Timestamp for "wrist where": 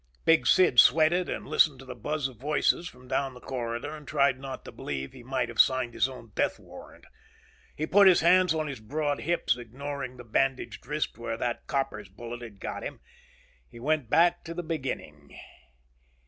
10.87-11.37